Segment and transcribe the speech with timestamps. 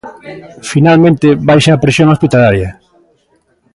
[0.71, 2.69] Finalmente baixa a presión hospitalaria.